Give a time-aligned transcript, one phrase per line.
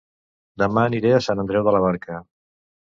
[0.61, 2.21] Dema aniré a Sant Andreu de la Barca